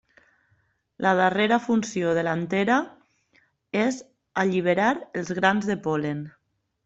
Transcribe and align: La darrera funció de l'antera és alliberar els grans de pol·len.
La 1.05 1.09
darrera 1.19 1.59
funció 1.65 2.13
de 2.19 2.23
l'antera 2.27 2.77
és 3.81 4.01
alliberar 4.45 4.89
els 5.21 5.33
grans 5.41 5.69
de 5.73 5.77
pol·len. 5.89 6.25